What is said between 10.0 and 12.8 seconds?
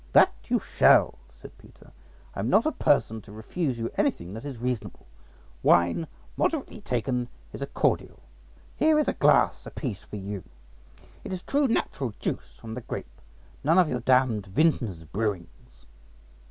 for you; it is true natural juice from